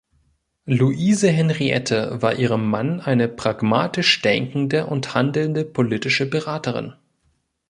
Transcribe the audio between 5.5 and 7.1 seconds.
politische Beraterin.